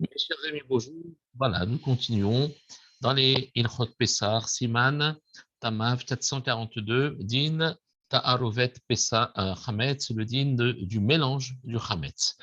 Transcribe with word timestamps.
Mes 0.00 0.08
chers 0.16 0.36
amis, 0.48 0.62
bonjour. 0.68 0.94
Voilà, 1.34 1.66
nous 1.66 1.78
continuons 1.78 2.54
dans 3.00 3.12
les 3.12 3.50
Ilchot 3.56 3.88
Pessar, 3.98 4.48
Siman, 4.48 5.16
Tamav 5.58 6.04
442, 6.04 7.16
Din, 7.18 7.76
Ta'arovet 8.08 8.74
Pessar, 8.86 9.32
euh, 9.36 9.56
Hametz, 9.66 10.12
le 10.12 10.24
din 10.24 10.54
du 10.54 11.00
mélange 11.00 11.56
du 11.64 11.78
Hametz. 11.78 12.36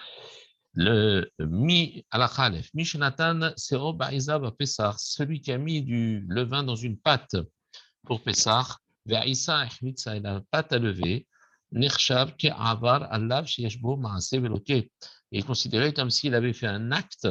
Le 0.74 1.32
Mi 1.40 2.06
à 2.12 2.18
la 2.18 2.28
Khalef, 2.28 2.74
Mishnatan, 2.74 3.54
Sero 3.56 3.94
Ba'izav 3.94 4.52
Pessar, 4.58 5.00
celui 5.00 5.40
qui 5.40 5.54
a 5.54 5.58
mis 5.58 5.82
du 5.82 6.26
levain 6.28 6.64
dans 6.64 6.76
une 6.76 6.98
pâte 6.98 7.38
pour 8.06 8.22
Pessar, 8.22 8.82
Ve'isa 9.06 9.66
Echmitza, 9.66 10.18
et 10.18 10.20
la 10.20 10.42
pâte 10.52 10.74
à 10.74 10.78
lever, 10.78 11.26
Nirchav, 11.72 12.36
Ke'avar, 12.36 13.08
Allav, 13.14 13.48
Sheyeshbo, 13.48 13.96
Maase, 13.96 14.34
Veloke 14.34 14.90
est 15.38 15.44
considéré 15.44 15.94
comme 15.94 16.10
s'il 16.10 16.36
avait 16.36 16.54
fait 16.54 16.68
un 16.68 16.92
acte 16.92 17.28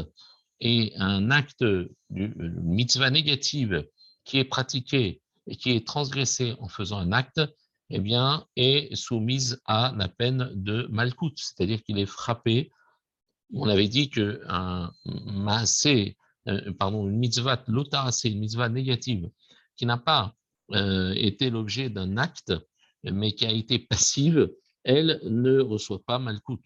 et 0.60 0.92
un 0.96 1.30
acte 1.30 1.62
de 1.62 1.90
mitzvah 2.10 3.10
négative 3.10 3.86
qui 4.24 4.38
est 4.38 4.44
pratiqué 4.44 5.20
et 5.46 5.56
qui 5.56 5.72
est 5.72 5.86
transgressé 5.86 6.54
en 6.58 6.68
faisant 6.68 6.98
un 6.98 7.12
acte, 7.12 7.40
eh 7.90 7.98
bien, 7.98 8.46
est 8.56 8.94
soumise 8.94 9.60
à 9.66 9.92
la 9.96 10.08
peine 10.08 10.50
de 10.54 10.86
malkout, 10.90 11.34
c'est-à-dire 11.36 11.82
qu'il 11.82 11.98
est 11.98 12.06
frappé. 12.06 12.70
On 13.52 13.68
avait 13.68 13.88
dit 13.88 14.08
qu'un 14.08 14.92
maasé, 15.04 16.16
euh, 16.48 16.72
pardon, 16.78 17.08
une 17.08 17.18
mitzvah, 17.18 17.62
c'est 18.10 18.30
une 18.30 18.40
mitzvah 18.40 18.70
négative, 18.70 19.30
qui 19.76 19.84
n'a 19.84 19.98
pas 19.98 20.34
euh, 20.72 21.12
été 21.14 21.50
l'objet 21.50 21.90
d'un 21.90 22.16
acte, 22.16 22.54
mais 23.02 23.34
qui 23.34 23.44
a 23.44 23.52
été 23.52 23.78
passive, 23.78 24.50
elle 24.82 25.20
ne 25.24 25.60
reçoit 25.60 26.02
pas 26.04 26.18
malkout. 26.18 26.62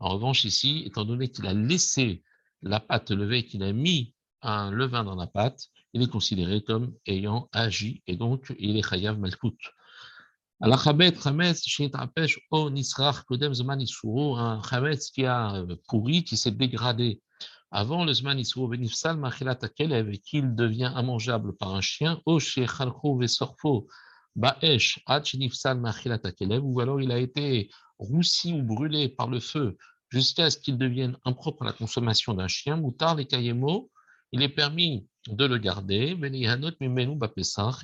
En 0.00 0.14
revanche, 0.14 0.44
ici, 0.44 0.82
étant 0.86 1.04
donné 1.04 1.30
qu'il 1.30 1.46
a 1.46 1.52
laissé 1.52 2.22
la 2.62 2.80
pâte 2.80 3.10
levée, 3.10 3.44
qu'il 3.44 3.62
a 3.62 3.72
mis 3.72 4.14
un 4.42 4.70
levain 4.70 5.04
dans 5.04 5.14
la 5.14 5.26
pâte, 5.26 5.68
il 5.92 6.02
est 6.02 6.10
considéré 6.10 6.62
comme 6.62 6.94
ayant 7.06 7.48
agi 7.52 8.02
et 8.06 8.16
donc 8.16 8.54
il 8.58 8.78
est 8.78 8.82
chayav 8.82 9.18
malkout. 9.18 9.58
un 10.60 10.76
chametz 14.62 15.10
qui 15.10 15.24
a 15.26 15.54
euh, 15.54 15.76
pourri, 15.88 16.24
qui 16.24 16.36
s'est 16.36 16.50
dégradé 16.50 17.20
avant 17.70 18.04
le 18.04 18.12
zman 18.12 18.38
isuro 18.38 18.68
benifsal 18.68 19.16
machilat 19.18 19.58
et 19.78 20.18
qu'il 20.18 20.54
devient 20.54 20.92
immangeable 20.96 21.56
par 21.56 21.74
un 21.74 21.80
chien, 21.80 22.20
o 22.24 22.38
shechalcho 22.38 23.18
vesorfo 23.18 23.86
ba'esh 24.34 25.00
ad 25.06 25.24
shenifsal 25.24 25.78
machilat 25.78 26.20
ou 26.62 26.80
alors 26.80 27.00
il 27.00 27.12
a 27.12 27.18
été 27.18 27.70
roussi 27.98 28.52
ou 28.54 28.62
brûlé 28.62 29.08
par 29.08 29.28
le 29.28 29.40
feu 29.40 29.76
jusqu'à 30.10 30.50
ce 30.50 30.58
qu'il 30.58 30.76
devienne 30.76 31.16
impropre 31.24 31.62
à 31.62 31.66
la 31.66 31.72
consommation 31.72 32.34
d'un 32.34 32.48
chien, 32.48 32.76
moutar 32.76 33.14
les 33.14 33.26
kayemo, 33.26 33.90
il 34.32 34.42
est 34.42 34.48
permis 34.48 35.06
de 35.28 35.44
le 35.44 35.58
garder, 35.58 36.16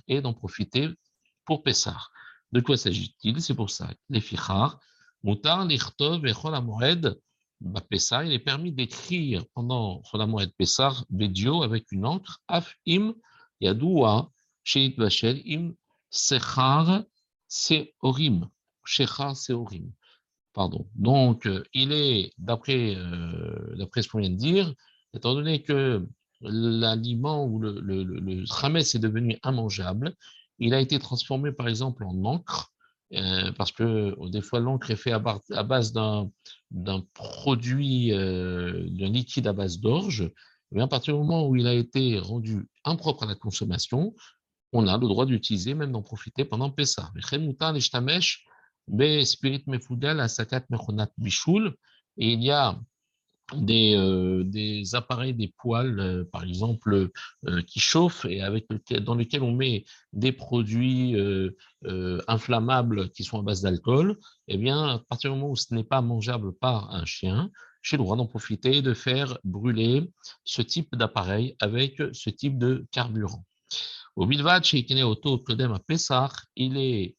et 0.08 0.20
d'en 0.20 0.34
profiter 0.34 0.88
pour 1.44 1.62
Pessar. 1.62 2.10
De 2.52 2.60
quoi 2.60 2.76
s'agit-il? 2.76 3.40
C'est 3.42 3.54
pour 3.54 3.70
ça. 3.70 3.90
Les 4.08 4.20
fichar, 4.20 4.78
moutar, 5.22 5.64
l'irtov 5.64 6.26
et 6.26 6.32
cholamoed, 6.32 7.20
Pessar, 7.88 8.24
il 8.24 8.32
est 8.32 8.38
permis 8.38 8.72
d'écrire 8.72 9.44
pendant 9.54 10.02
cholamoed 10.04 10.52
Pessar, 10.56 11.04
Bedio, 11.10 11.62
avec 11.62 11.90
une 11.92 12.06
encre, 12.06 12.40
af 12.48 12.74
im 12.86 13.14
yadoua, 13.60 14.30
sheit 14.62 14.96
vachel 14.96 15.40
im 15.44 15.74
sechar 16.10 17.04
seorim, 17.48 18.48
shechar 18.84 19.34
seorim. 19.36 19.92
Donc, 20.94 21.46
euh, 21.46 21.62
il 21.74 21.92
est, 21.92 22.32
d'après 22.38 22.94
euh, 22.96 23.86
ce 23.96 24.08
qu'on 24.08 24.20
vient 24.20 24.30
de 24.30 24.36
dire, 24.36 24.72
étant 25.14 25.34
donné 25.34 25.62
que 25.62 26.06
l'aliment 26.40 27.46
ou 27.46 27.58
le, 27.58 27.80
le, 27.80 28.02
le, 28.04 28.42
est 28.42 28.98
devenu 28.98 29.38
immangeable, 29.44 30.14
il 30.58 30.74
a 30.74 30.80
été 30.80 30.98
transformé 30.98 31.52
par 31.52 31.68
exemple 31.68 32.04
en 32.04 32.24
encre, 32.24 32.72
euh, 33.12 33.52
parce 33.52 33.72
que 33.72 34.14
des 34.30 34.40
fois 34.40 34.60
l'encre 34.60 34.90
est 34.90 34.96
faite 34.96 35.14
à, 35.14 35.62
base 35.62 35.92
d'un 35.92 36.30
produit, 37.14 38.10
d'un 38.10 39.08
liquide 39.08 39.46
à 39.46 39.52
base 39.52 39.78
d'orge. 39.80 40.30
Mais 40.72 40.82
à 40.82 40.88
partir 40.88 41.14
du 41.14 41.20
moment 41.20 41.46
où 41.46 41.56
il 41.56 41.66
a 41.66 41.74
été 41.74 42.18
rendu 42.18 42.68
impropre 42.84 43.22
à 43.22 43.26
la 43.26 43.34
consommation, 43.34 44.14
on 44.72 44.86
a 44.88 44.98
le 44.98 45.06
droit 45.06 45.26
d'utiliser, 45.26 45.74
même 45.74 45.92
d'en 45.92 46.02
profiter 46.02 46.44
pendant 46.44 46.70
Pessah. 46.70 47.12
Spirit 49.24 49.64
Mefudal 49.66 50.20
à 50.20 50.28
Sakat 50.28 50.64
Mechonat 50.70 51.10
Bishul, 51.18 51.74
et 52.18 52.32
il 52.32 52.42
y 52.42 52.50
a 52.50 52.80
des, 53.54 53.94
euh, 53.94 54.42
des 54.44 54.94
appareils, 54.94 55.34
des 55.34 55.52
poêles, 55.58 56.00
euh, 56.00 56.24
par 56.24 56.44
exemple, 56.44 57.10
euh, 57.46 57.62
qui 57.62 57.78
chauffent 57.78 58.24
et 58.24 58.42
avec 58.42 58.66
dans 59.02 59.14
lesquels 59.14 59.42
on 59.42 59.54
met 59.54 59.84
des 60.12 60.32
produits 60.32 61.14
inflammables 62.28 63.10
qui 63.10 63.22
sont 63.24 63.38
à 63.38 63.42
base 63.42 63.62
d'alcool, 63.62 64.18
eh 64.48 64.58
bien, 64.58 64.88
à 64.88 64.98
partir 65.08 65.30
du 65.30 65.36
moment 65.36 65.52
où 65.52 65.56
ce 65.56 65.72
n'est 65.74 65.84
pas 65.84 66.00
mangeable 66.00 66.52
par 66.52 66.92
un 66.92 67.04
chien, 67.04 67.50
j'ai 67.82 67.96
le 67.96 68.02
droit 68.02 68.16
d'en 68.16 68.26
profiter 68.26 68.82
de 68.82 68.94
faire 68.94 69.38
brûler 69.44 70.10
ce 70.44 70.62
type 70.62 70.96
d'appareil 70.96 71.54
avec 71.60 72.02
ce 72.12 72.30
type 72.30 72.58
de 72.58 72.86
carburant. 72.90 73.44
Au 74.16 74.26
Bilvad, 74.26 74.64
chez 74.64 74.84
Auto 75.04 75.38
Kodem 75.38 75.72
à 75.72 75.78
Pessah, 75.78 76.32
il 76.56 76.76
est, 76.78 77.16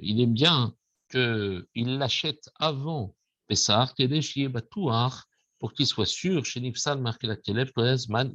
il 0.00 0.20
est 0.20 0.26
bien 0.26 0.74
qu'il 1.12 1.98
l'achète 1.98 2.50
avant 2.58 3.14
Pessah, 3.46 3.92
pour 5.58 5.72
qu'il 5.74 5.86
soit 5.86 6.06
sûr 6.06 6.44
chez 6.44 6.60
Nifsal 6.60 7.00
Man 7.00 8.32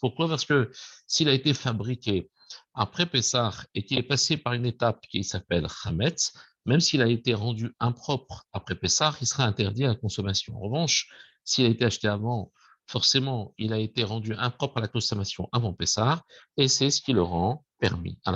Pourquoi? 0.00 0.28
Parce 0.28 0.44
que 0.44 0.70
s'il 1.06 1.28
a 1.28 1.32
été 1.32 1.52
fabriqué 1.52 2.30
après 2.74 3.06
Pessah 3.06 3.52
et 3.74 3.84
qu'il 3.84 3.98
est 3.98 4.04
passé 4.04 4.36
par 4.36 4.52
une 4.52 4.66
étape 4.66 5.00
qui 5.10 5.24
s'appelle 5.24 5.66
Chametz, 5.68 6.32
même 6.64 6.80
s'il 6.80 7.02
a 7.02 7.08
été 7.08 7.34
rendu 7.34 7.74
impropre 7.80 8.46
après 8.52 8.74
Pessah, 8.74 9.16
il 9.20 9.26
sera 9.26 9.44
interdit 9.44 9.84
à 9.84 9.88
la 9.88 9.94
consommation. 9.94 10.54
En 10.56 10.60
revanche, 10.60 11.08
s'il 11.42 11.64
a 11.64 11.68
été 11.68 11.84
acheté 11.84 12.06
avant, 12.06 12.52
forcément, 12.88 13.54
il 13.58 13.72
a 13.72 13.78
été 13.78 14.02
rendu 14.02 14.34
impropre 14.34 14.78
à 14.78 14.80
la 14.80 14.88
consommation 14.88 15.48
avant 15.52 15.74
Pessah, 15.74 16.24
et 16.56 16.66
c'est 16.68 16.90
ce 16.90 17.02
qui 17.02 17.12
le 17.12 17.22
rend 17.22 17.64
permis. 17.78 18.18
Il 18.26 18.32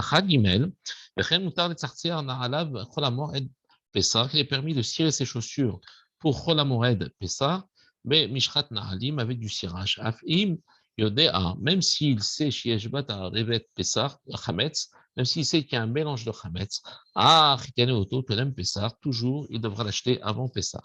est 4.38 4.44
permis 4.44 4.74
de 4.74 4.82
cirer 4.82 5.10
ses 5.10 5.24
chaussures 5.24 5.80
pour 6.18 6.44
Cholamored 6.44 7.10
Pessah, 7.18 7.66
mais 8.04 8.28
Mishrat 8.28 8.66
Na'alim 8.70 9.18
avec 9.18 9.40
du 9.40 9.48
cirage. 9.48 9.98
Afim 10.02 10.58
Yodea, 10.98 11.56
même 11.58 11.80
s'il 11.80 12.22
sait 12.22 12.50
Shieshbat 12.50 13.06
Revet 13.08 13.66
Pessah, 13.74 14.18
Chametz, 14.44 14.90
même 15.16 15.24
s'il 15.26 15.46
sait 15.46 15.64
qu'il 15.64 15.74
y 15.74 15.76
a 15.76 15.82
un 15.82 15.86
mélange 15.86 16.24
de 16.24 16.32
Chametz, 16.32 16.82
ah, 17.14 17.56
Auto, 17.78 18.22
Pessah, 18.22 18.90
toujours, 19.00 19.46
il 19.48 19.60
devra 19.60 19.84
l'acheter 19.84 20.20
avant 20.22 20.48
Pessah. 20.48 20.82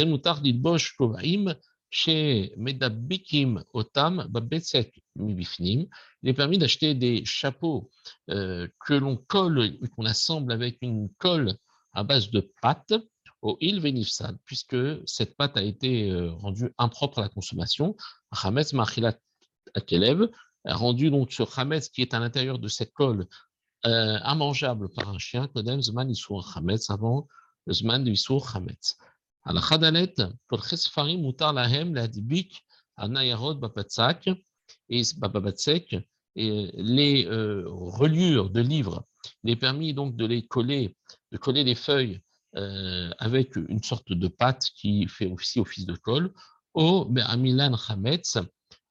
Mutar 0.00 0.40
Dilbosh 0.40 0.96
Kovaim, 0.96 1.54
chez 1.92 2.54
Medabikim 2.56 3.62
Otam, 3.74 4.26
il 5.14 5.88
est 6.24 6.32
permis 6.32 6.56
d'acheter 6.56 6.94
des 6.94 7.22
chapeaux 7.26 7.90
euh, 8.30 8.66
que 8.86 8.94
l'on 8.94 9.18
colle, 9.18 9.78
qu'on 9.94 10.06
assemble 10.06 10.52
avec 10.52 10.78
une 10.80 11.10
colle 11.18 11.54
à 11.92 12.02
base 12.02 12.30
de 12.30 12.50
pâte 12.62 12.94
au 13.42 13.58
il 13.60 13.80
venifsad, 13.80 14.38
puisque 14.46 14.76
cette 15.06 15.36
pâte 15.36 15.58
a 15.58 15.62
été 15.62 16.10
euh, 16.10 16.32
rendue 16.32 16.72
impropre 16.78 17.18
à 17.18 17.22
la 17.22 17.28
consommation. 17.28 17.94
Hametz 18.30 18.72
Machilat 18.72 19.18
Akelev 19.74 20.30
a 20.64 20.74
rendu 20.74 21.10
donc 21.10 21.30
ce 21.30 21.42
Hametz 21.60 21.90
qui 21.90 22.00
est 22.00 22.14
à 22.14 22.20
l'intérieur 22.20 22.58
de 22.58 22.68
cette 22.68 22.94
colle 22.94 23.26
euh, 23.84 24.18
immangeable 24.24 24.88
par 24.94 25.10
un 25.10 25.18
chien, 25.18 25.46
Kodem 25.48 25.82
Zman 25.82 26.08
Isur 26.08 26.56
Hametz, 26.56 26.88
avant 26.88 27.28
Zman 27.70 28.02
de 28.02 28.56
Hametz. 28.56 28.96
À 29.44 29.52
pour 30.46 30.64
Chesfarim 30.64 31.20
Mutar 31.22 31.52
Lahem, 31.52 31.94
la 31.94 32.06
Dibik, 32.06 32.64
Anayarod 32.96 33.58
Bapatzak, 33.58 34.30
et 34.88 35.02
Babatsek, 35.16 35.96
et 36.36 36.70
les 36.74 37.26
euh, 37.26 37.64
reliures 37.66 38.50
de 38.50 38.60
livres, 38.60 39.04
il 39.42 39.50
est 39.50 39.56
permis 39.56 39.94
donc 39.94 40.16
de 40.16 40.26
les 40.26 40.46
coller, 40.46 40.96
de 41.32 41.38
coller 41.38 41.64
les 41.64 41.74
feuilles 41.74 42.20
euh, 42.56 43.10
avec 43.18 43.56
une 43.56 43.82
sorte 43.82 44.12
de 44.12 44.28
pâte 44.28 44.70
qui 44.76 45.08
fait 45.08 45.26
aussi 45.26 45.58
office 45.58 45.86
de 45.86 45.96
colle, 45.96 46.32
au 46.74 47.10
Amilan 47.26 47.76
Chametz, 47.76 48.38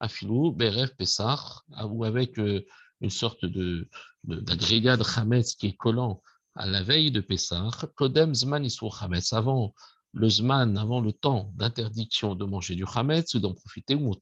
Afilou, 0.00 0.52
Beref 0.52 0.94
Pessar, 0.96 1.64
ou 1.88 2.04
avec 2.04 2.38
euh, 2.38 2.64
une 3.00 3.10
sorte 3.10 3.44
de, 3.44 3.88
d'agrégat 4.24 4.96
de 4.96 5.04
Chametz 5.04 5.54
qui 5.54 5.68
est 5.68 5.76
collant 5.76 6.22
à 6.54 6.66
la 6.66 6.82
veille 6.82 7.10
de 7.10 7.20
Pessar, 7.20 7.86
Kodem 7.96 8.34
Zman 8.34 8.64
Isur 8.64 8.96
Chametz, 8.98 9.32
avant 9.32 9.74
le 10.13 10.29
Zman, 10.29 10.77
avant 10.77 11.01
le 11.01 11.11
temps 11.11 11.51
d'interdiction 11.55 12.35
de 12.35 12.45
manger 12.45 12.75
du 12.75 12.85
Chametz 12.85 13.33
ou 13.35 13.39
d'en 13.39 13.53
profiter, 13.53 13.95
ou 13.95 14.13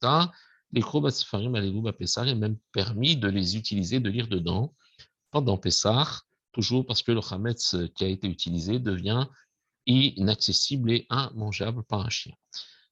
les 0.72 0.82
Krobat 0.82 1.10
Sefarim 1.10 1.54
Alelouba 1.54 1.92
Pessar 1.92 2.26
est 2.28 2.34
même 2.34 2.58
permis 2.72 3.16
de 3.16 3.28
les 3.28 3.56
utiliser, 3.56 4.00
de 4.00 4.10
lire 4.10 4.28
dedans 4.28 4.74
pendant 5.30 5.56
Pessar, 5.58 6.22
toujours 6.52 6.84
parce 6.86 7.02
que 7.02 7.12
le 7.12 7.20
Hametz 7.30 7.76
qui 7.94 8.04
a 8.04 8.08
été 8.08 8.28
utilisé 8.28 8.78
devient 8.78 9.26
inaccessible 9.86 10.90
et 10.90 11.06
immangeable 11.10 11.82
par 11.84 12.00
un 12.00 12.10
chien. 12.10 12.34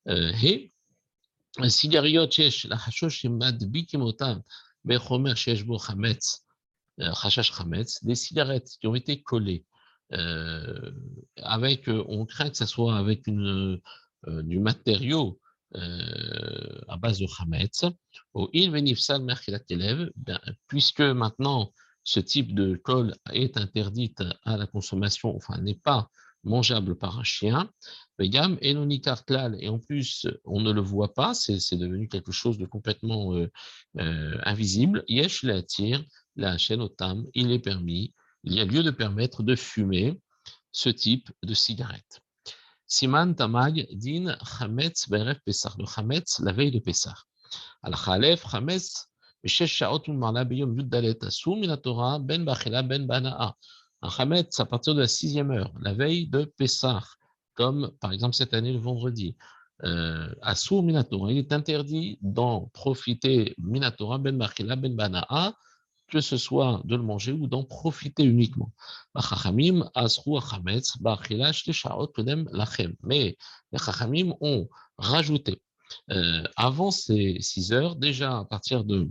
Euh, 0.08 0.31
et 0.43 0.73
סיגריות 1.69 2.32
שיש 2.32 2.67
לחשוש 2.67 3.23
שמדביקים 3.23 4.00
אותם 4.00 4.38
בחומר 4.85 5.35
שיש 5.35 5.62
בו 5.62 5.79
חמץ, 5.79 6.46
חשש 7.12 7.50
חמץ, 7.50 8.05
des 8.05 8.14
cigarettes 8.14 8.76
qui 8.81 8.87
ont 8.87 8.94
été 8.94 9.23
collées 9.23 9.64
euh, 10.13 10.91
avec, 11.38 11.88
on 11.88 12.25
craint 12.25 12.50
que 12.50 12.57
ce 12.57 12.65
soit 12.65 12.97
avec 12.97 13.27
euh, 13.27 13.79
du 14.25 14.59
matériau 14.59 15.39
euh, 15.75 16.81
à 16.88 16.97
base 16.97 17.19
de 17.19 17.27
venifsal 18.69 19.21
ben, 20.15 20.39
puisque 20.67 21.01
maintenant 21.01 21.71
ce 22.03 22.19
type 22.19 22.56
de 22.56 22.75
colle 22.75 23.15
est 23.31 23.56
interdite 23.56 24.23
à 24.45 24.57
la 24.57 24.65
consommation, 24.65 25.35
enfin 25.35 25.59
n'est 25.59 25.75
pas 25.75 26.09
mangeable 26.44 26.97
par 26.97 27.19
un 27.19 27.23
chien, 27.23 27.69
et 28.19 29.69
en 29.69 29.77
plus 29.77 30.25
on 30.44 30.59
ne 30.59 30.71
le 30.71 30.81
voit 30.81 31.13
pas, 31.13 31.35
c'est 31.35 31.77
devenu 31.77 32.07
quelque 32.07 32.31
chose 32.31 32.57
de 32.57 32.65
complètement 32.65 33.35
euh, 33.35 33.51
euh, 34.00 34.38
invisible, 34.44 35.03
yesh 35.07 35.44
la 35.44 35.61
tire, 35.61 36.03
la 36.35 36.57
chaîne 36.57 36.81
au 36.81 36.89
tam, 36.89 37.27
il 37.35 37.51
est 37.51 37.59
permis, 37.59 38.15
il 38.44 38.53
y 38.53 38.59
a 38.59 38.65
lieu 38.65 38.83
de 38.83 38.91
permettre 38.91 39.44
de 39.44 39.56
fumer 39.56 40.19
ce 40.71 40.89
type 40.89 41.31
de 41.44 41.53
cigarette. 41.53 42.19
Siman 42.86 43.36
Tamag 43.36 43.88
din 43.91 44.36
Hametz 44.59 45.07
Beref 45.09 45.39
Pesach, 45.45 45.77
le 45.77 45.86
Hametz 45.95 46.39
la 46.39 46.51
veille 46.51 46.71
de 46.71 46.80
Pesach. 46.80 47.18
Al-Khalef 47.83 48.44
Hametz, 48.53 49.07
ben 49.44 49.50
ben 53.07 53.53
un 54.01 54.09
Hametz 54.18 54.59
à 54.59 54.65
partir 54.65 54.95
de 54.95 55.01
la 55.01 55.07
sixième 55.07 55.51
heure, 55.51 55.71
la 55.81 55.94
veille 55.94 56.27
de 56.27 56.45
Pessah, 56.45 57.03
comme 57.53 57.92
par 58.00 58.12
exemple 58.12 58.35
cette 58.35 58.53
année 58.53 58.74
le 58.74 58.80
vendredi. 58.80 59.35
Euh, 59.83 60.33
Asur 60.42 60.83
Minatora, 60.83 61.31
il 61.31 61.38
est 61.38 61.53
interdit 61.53 62.18
d'en 62.21 62.69
profiter 62.74 63.56
Minatora 63.57 64.18
ben 64.18 64.38
Bachila 64.38 64.75
ben 64.75 64.95
Banaa 64.95 65.53
que 66.09 66.21
ce 66.21 66.38
soit 66.38 66.81
de 66.85 66.95
le 66.95 67.03
manger 67.03 67.31
ou 67.31 67.47
d'en 67.47 67.63
profiter 67.63 68.23
uniquement. 68.23 68.71
Mais 73.03 73.38
les 73.71 73.77
Chachamim 73.77 74.33
ont 74.41 74.67
rajouté 74.97 75.61
euh, 76.11 76.44
avant 76.56 76.91
ces 76.91 77.38
6 77.39 77.73
heures, 77.73 77.95
déjà 77.95 78.39
à 78.39 78.45
partir 78.45 78.83
de 78.83 79.09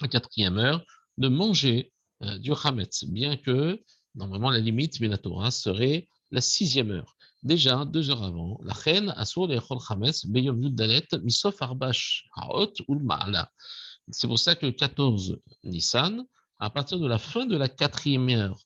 la 0.00 0.08
quatrième 0.08 0.58
heure, 0.58 0.84
de 1.18 1.28
manger 1.28 1.92
euh, 2.22 2.38
du 2.38 2.52
Hametz, 2.52 3.04
bien 3.04 3.36
que 3.36 3.82
normalement 4.14 4.50
la 4.50 4.58
limite 4.58 5.00
Minatora 5.00 5.50
serait 5.50 6.08
la 6.30 6.40
sixième 6.40 6.90
heure. 6.90 7.16
Déjà, 7.42 7.84
deux 7.84 8.10
heures 8.10 8.24
avant, 8.24 8.58
la 8.64 8.72
reine 8.72 9.14
Haot 12.48 12.72
Ma'ala. 13.04 13.52
C'est 14.10 14.26
pour 14.26 14.38
ça 14.38 14.54
que 14.54 14.66
le 14.66 14.72
14 14.72 15.40
Nissan, 15.64 16.24
à 16.58 16.70
partir 16.70 16.98
de 16.98 17.06
la 17.06 17.18
fin 17.18 17.46
de 17.46 17.56
la 17.56 17.68
quatrième 17.68 18.28
heure, 18.30 18.58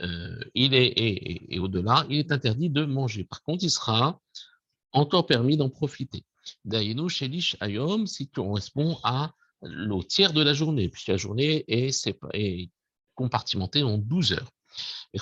euh, 0.00 0.40
il 0.54 0.74
est, 0.74 0.92
et, 0.96 1.58
au-delà, 1.58 2.06
il 2.08 2.18
est 2.18 2.32
interdit 2.32 2.70
de 2.70 2.84
manger. 2.84 3.24
Par 3.24 3.42
contre, 3.42 3.64
il 3.64 3.70
sera 3.70 4.20
encore 4.92 5.26
permis 5.26 5.56
d'en 5.56 5.68
profiter. 5.68 6.24
Daïno 6.64 7.08
Shelish 7.08 7.56
Ayom, 7.60 8.06
si 8.06 8.28
correspond 8.28 8.98
à 9.02 9.32
au 9.62 10.04
tiers 10.04 10.32
de 10.32 10.42
la 10.42 10.54
journée, 10.54 10.88
puisque 10.88 11.08
la 11.08 11.16
journée 11.16 11.64
est, 11.66 11.90
est 12.32 12.70
compartimentée 13.14 13.82
en 13.82 13.98
12 13.98 14.34
heures. 14.34 14.50
Et 15.12 15.18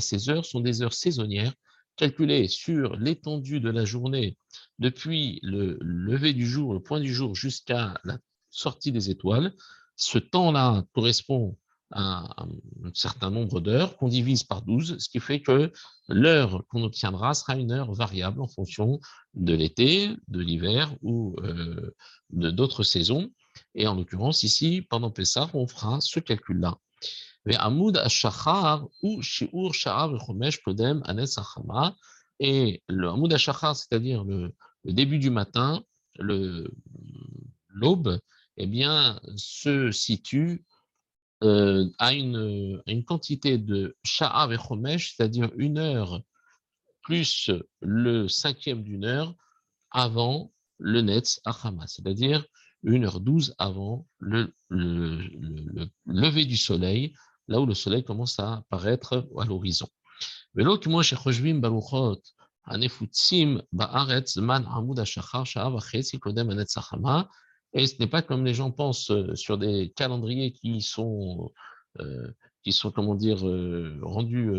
ces 0.00 0.30
heures 0.30 0.44
sont 0.44 0.60
des 0.60 0.82
heures 0.82 0.92
saisonnières 0.92 1.52
calculé 1.96 2.48
sur 2.48 2.96
l'étendue 2.96 3.60
de 3.60 3.70
la 3.70 3.84
journée 3.84 4.36
depuis 4.78 5.40
le 5.42 5.78
lever 5.80 6.32
du 6.32 6.46
jour, 6.46 6.74
le 6.74 6.80
point 6.80 7.00
du 7.00 7.12
jour, 7.12 7.34
jusqu'à 7.34 7.98
la 8.04 8.18
sortie 8.50 8.92
des 8.92 9.10
étoiles, 9.10 9.52
ce 9.96 10.18
temps-là 10.18 10.84
correspond 10.92 11.56
à 11.92 12.34
un 12.42 12.90
certain 12.94 13.30
nombre 13.30 13.60
d'heures 13.60 13.96
qu'on 13.96 14.08
divise 14.08 14.42
par 14.42 14.62
12, 14.62 14.98
ce 14.98 15.08
qui 15.08 15.20
fait 15.20 15.40
que 15.40 15.72
l'heure 16.08 16.64
qu'on 16.68 16.82
obtiendra 16.82 17.32
sera 17.34 17.56
une 17.56 17.70
heure 17.70 17.92
variable 17.92 18.40
en 18.40 18.48
fonction 18.48 19.00
de 19.34 19.54
l'été, 19.54 20.10
de 20.28 20.40
l'hiver 20.40 20.92
ou 21.02 21.36
euh, 21.42 21.94
de 22.30 22.50
d'autres 22.50 22.82
saisons. 22.82 23.30
Et 23.74 23.86
en 23.86 23.94
l'occurrence, 23.94 24.42
ici, 24.42 24.82
pendant 24.82 25.10
Pessah, 25.10 25.48
on 25.54 25.66
fera 25.66 26.00
ce 26.00 26.18
calcul-là 26.18 26.76
Et 27.48 27.52
le 27.52 27.60
Hamoud 27.60 27.96
Ashachar, 33.32 33.76
c'est-à-dire 33.76 34.24
le, 34.24 34.52
début 34.84 35.18
du 35.18 35.30
matin, 35.30 35.84
l'aube, 36.18 38.18
eh 38.56 38.66
bien, 38.66 39.20
se 39.36 39.92
situe 39.92 40.64
euh, 41.44 41.88
à, 41.98 42.14
une, 42.14 42.82
une, 42.86 43.04
quantité 43.04 43.58
de 43.58 43.96
Sha'ar 44.02 44.52
et 44.52 44.58
Chomesh, 44.58 45.14
c'est-à-dire 45.14 45.50
une 45.56 45.78
heure 45.78 46.20
plus 47.02 47.52
le 47.80 48.26
cinquième 48.26 48.82
d'une 48.82 49.04
heure 49.04 49.36
avant 49.92 50.52
le 50.78 51.00
Netz 51.00 51.40
Achama, 51.44 51.86
c'est-à-dire 51.86 52.44
une 52.82 53.04
heure 53.04 53.20
douze 53.20 53.54
avant 53.58 54.06
le, 54.18 54.52
le, 54.68 55.88
lever 56.06 56.44
du 56.44 56.56
soleil 56.56 57.14
là 57.48 57.60
où 57.60 57.66
le 57.66 57.74
soleil 57.74 58.04
commence 58.04 58.38
à 58.38 58.58
apparaître 58.58 59.28
à 59.38 59.44
l'horizon. 59.44 59.88
Et 67.72 67.86
ce 67.86 67.98
n'est 67.98 68.06
pas 68.06 68.22
comme 68.22 68.44
les 68.44 68.54
gens 68.54 68.70
pensent 68.70 69.10
euh, 69.10 69.34
sur 69.34 69.58
des 69.58 69.92
calendriers 69.94 70.52
qui 70.52 70.80
sont, 70.80 71.52
euh, 72.00 72.32
qui 72.62 72.72
sont 72.72 72.90
comment 72.90 73.14
dire, 73.14 73.46
euh, 73.46 73.98
rendus 74.02 74.50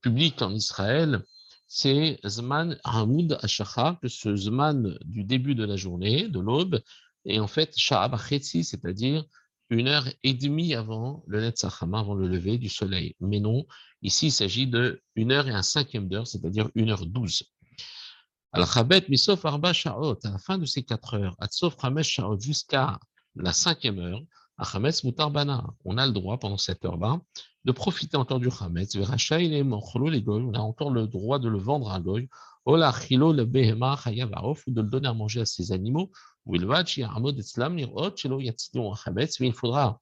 publics 0.00 0.40
en 0.42 0.54
Israël. 0.54 1.22
C'est 1.66 2.20
Zman 2.24 2.78
Hamoud 2.84 3.38
Ashachar, 3.42 3.98
que 4.00 4.06
ce 4.08 4.36
Zman 4.36 4.96
du 5.04 5.24
début 5.24 5.56
de 5.56 5.64
la 5.64 5.74
journée, 5.74 6.28
de 6.28 6.38
l'aube, 6.38 6.80
et 7.24 7.40
en 7.40 7.48
fait 7.48 7.76
Sha'ab 7.76 8.16
c'est-à-dire 8.16 9.24
une 9.70 9.88
heure 9.88 10.08
et 10.22 10.34
demie 10.34 10.74
avant 10.74 11.22
le 11.26 11.40
Netzachama, 11.40 11.98
avant 12.00 12.14
le 12.14 12.28
lever 12.28 12.58
du 12.58 12.68
soleil. 12.68 13.14
Mais 13.20 13.40
non, 13.40 13.66
ici 14.02 14.26
il 14.26 14.32
s'agit 14.32 14.66
de 14.66 15.02
une 15.14 15.32
heure 15.32 15.48
et 15.48 15.52
un 15.52 15.62
cinquième 15.62 16.08
d'heure, 16.08 16.26
c'est-à-dire 16.26 16.70
une 16.74 16.90
heure 16.90 17.06
douze. 17.06 17.42
Al-Khabet, 18.52 19.04
Misof 19.08 19.44
Arba 19.44 19.72
Sha'ot, 19.72 20.18
à 20.24 20.30
la 20.30 20.38
fin 20.38 20.56
de 20.58 20.64
ces 20.64 20.82
quatre 20.82 21.14
heures, 21.14 21.36
Atsof 21.40 21.76
Hamesh 21.82 22.08
Sha'ot, 22.08 22.38
jusqu'à 22.40 22.98
la 23.34 23.52
cinquième 23.52 23.98
heure, 23.98 24.22
Achametz 24.58 25.04
Mutarbana, 25.04 25.66
on 25.84 25.98
a 25.98 26.06
le 26.06 26.12
droit 26.12 26.38
pendant 26.38 26.56
cette 26.56 26.84
heure-là 26.84 27.20
de 27.66 27.72
profiter 27.72 28.16
encore 28.16 28.40
du 28.40 28.50
Chametz. 28.50 28.96
Veracha, 28.96 29.40
il 29.40 29.52
est 29.52 29.62
on 29.62 30.54
a 30.54 30.60
encore 30.60 30.90
le 30.90 31.06
droit 31.06 31.38
de 31.38 31.48
le 31.48 31.58
vendre 31.58 31.90
à 31.90 32.00
Goy. 32.00 32.28
Ola 32.64 32.92
le 33.10 33.44
Behema 33.44 33.96
ou 34.06 34.70
de 34.70 34.80
le 34.80 34.88
donner 34.88 35.08
à 35.08 35.14
manger 35.14 35.40
à 35.40 35.46
ses 35.46 35.72
animaux 35.72 36.10
il 36.46 36.64
faudra 39.52 40.00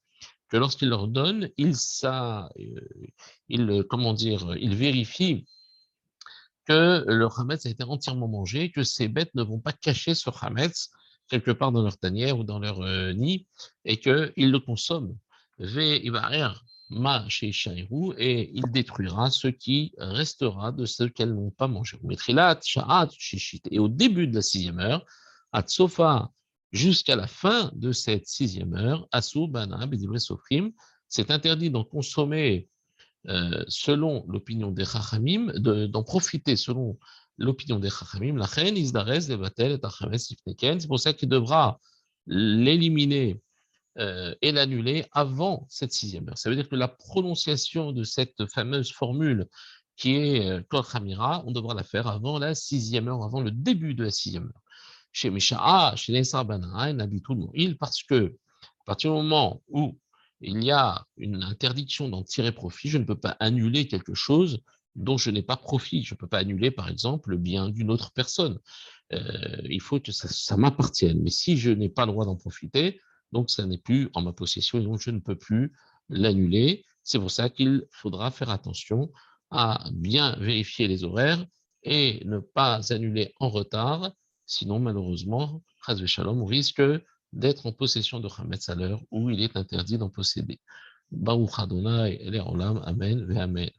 que 0.49 0.57
lorsqu'il 0.57 0.89
leur 0.89 1.09
donne, 1.09 1.51
il, 1.57 1.75
ça, 1.75 2.51
euh, 2.59 2.81
il, 3.49 3.85
comment 3.89 4.13
dire, 4.13 4.55
il 4.57 4.75
vérifie 4.75 5.47
que 6.67 7.05
le 7.07 7.29
Hametz 7.37 7.67
a 7.67 7.71
été 7.71 7.85
entièrement 7.85 8.29
mangé, 8.29 8.71
que 8.71 8.85
ces 8.85 9.09
bêtes 9.09 9.35
ne 9.35 9.43
vont 9.43 9.59
pas 9.59 9.73
cacher 9.73 10.15
ce 10.15 10.31
Hametz 10.41 10.91
quelque 11.29 11.51
part 11.51 11.73
dans 11.73 11.83
leur 11.83 11.97
tanière 11.97 12.39
ou 12.39 12.45
dans 12.45 12.59
leur 12.59 12.83
euh, 12.83 13.13
nid, 13.13 13.47
et 13.85 13.99
qu'ils 13.99 14.33
le 14.37 14.59
consomment. 14.59 15.17
Ma 16.91 17.27
chez 17.29 17.51
et 18.19 18.51
il 18.55 18.71
détruira 18.71 19.31
ce 19.31 19.49
qui 19.49 19.95
restera 19.97 20.71
de 20.71 20.85
ce 20.85 21.05
qu'elles 21.05 21.35
n'ont 21.35 21.51
pas 21.51 21.67
mangé. 21.67 21.99
Et 23.71 23.79
au 23.79 23.89
début 23.89 24.27
de 24.27 24.35
la 24.35 24.43
sixième 24.43 24.79
heure, 24.79 25.05
Atsofa, 25.55 26.33
jusqu'à 26.73 27.15
la 27.15 27.29
fin 27.29 27.71
de 27.77 27.93
cette 27.93 28.27
sixième 28.27 28.75
heure, 28.75 29.09
Bana, 29.49 29.89
Sofrim, 30.19 30.73
c'est 31.09 31.31
interdit 31.31 31.71
d'en 31.71 31.85
consommer 31.85 32.69
euh, 33.29 33.65
selon 33.69 34.27
l'opinion 34.27 34.73
des 34.73 34.85
Chachamim, 34.85 35.53
d'en 35.55 36.03
profiter 36.03 36.57
selon 36.57 36.99
l'opinion 37.39 37.79
des 37.79 37.89
Chachamim, 37.89 38.37
la 38.37 38.47
reine 38.47 38.77
Isdarez, 38.77 39.29
Levatel 39.29 39.79
et 40.13 40.19
C'est 40.19 40.89
pour 40.89 40.99
ça 40.99 41.13
qu'il 41.13 41.29
devra 41.29 41.79
l'éliminer 42.27 43.41
euh, 43.99 44.35
et 44.43 44.51
l'annuler 44.51 45.07
avant 45.13 45.67
cette 45.71 45.93
sixième 45.93 46.29
heure. 46.29 46.37
Ça 46.37 46.51
veut 46.51 46.57
dire 46.57 46.69
que 46.69 46.75
la 46.75 46.89
prononciation 46.89 47.93
de 47.93 48.03
cette 48.03 48.45
fameuse 48.47 48.91
formule 48.91 49.47
qui 49.97 50.17
est 50.17 50.51
euh, 50.51 50.63
Kol 50.69 50.83
on 51.47 51.53
devra 51.53 51.75
la 51.75 51.85
faire 51.85 52.09
avant 52.09 52.41
la 52.41 52.57
sixième 52.57 53.07
heure, 53.07 53.23
avant 53.23 53.41
le 53.41 53.53
début 53.53 53.95
de 53.95 54.03
la 54.03 54.11
sixième 54.11 54.47
heure 54.47 54.64
chez 55.15 55.31
Misha'a, 55.31 55.95
chez 55.97 56.13
Nesar 56.13 56.45
il 57.55 57.79
parce 57.79 58.03
que 58.03 58.37
à 58.81 58.85
partir 58.85 59.13
du 59.13 59.17
moment 59.17 59.63
où 59.69 59.97
il 60.41 60.63
y 60.63 60.73
a 60.73 61.07
une 61.17 61.43
interdiction 61.43 62.09
d'en 62.09 62.23
tirer 62.25 62.53
profit, 62.53 62.89
je 62.91 62.99
ne 62.99 63.05
peux 63.05 63.19
pas 63.19 63.37
annuler 63.41 63.87
quelque 63.87 64.13
chose 64.13 64.61
dont 64.97 65.17
je 65.17 65.31
n'ai 65.31 65.43
pas 65.43 65.57
profit. 65.57 66.03
Je 66.03 66.15
ne 66.15 66.19
peux 66.19 66.27
pas 66.27 66.39
annuler, 66.39 66.71
par 66.71 66.89
exemple, 66.89 67.31
le 67.31 67.39
bien 67.39 67.71
d'une 67.71 67.91
autre 67.91 68.11
personne. 68.13 68.59
Euh, 69.13 69.63
il 69.65 69.81
faut 69.81 70.01
que 70.01 70.13
ça, 70.13 70.57
m'appartienne. 70.57 71.23
Mais 71.23 71.31
si 71.31 71.57
je 71.57 71.71
n'ai 71.71 71.89
pas 71.89 72.07
le 72.07 72.13
droit 72.13 72.27
d'en 72.27 72.37
profiter, 72.37 73.01
donc 73.33 73.51
ça 73.51 73.65
n'est 73.67 73.79
plus 73.79 74.11
en 74.15 74.23
ma 74.23 74.33
possession 74.33 74.81
et 74.81 74.85
donc 74.85 75.01
je 75.01 75.11
ne 75.11 75.21
peux 75.21 75.37
plus 75.37 75.73
l'annuler. 76.09 76.85
C'est 77.05 77.19
pour 77.19 77.31
ça 77.31 77.49
qu'il 77.49 77.87
faudra 77.91 78.31
faire 78.31 78.51
attention 78.51 79.13
à 79.51 79.89
bien 79.93 80.37
vérifier 80.41 80.89
les 80.89 81.05
horaires 81.05 81.45
et 81.85 82.21
ne 82.25 82.39
pas 82.41 82.93
annuler 82.93 83.33
en 83.39 83.49
retard. 83.49 84.13
Sinon, 84.47 84.79
malheureusement, 84.79 85.63
Shalom, 86.07 86.43
risque 86.45 86.83
d'être 87.33 87.67
en 87.67 87.73
possession 87.73 88.21
de 88.21 88.29
Hametz 88.39 88.69
à 88.69 88.75
l'heure 88.75 89.03
où 89.11 89.31
il 89.31 89.41
est 89.43 89.57
interdit 89.57 89.99
d'en 89.99 90.11
posséder. 90.11 90.61
Baruch 91.11 91.59
Adonai, 91.59 92.19
Amen, 92.85 93.37
Amen. 93.37 93.71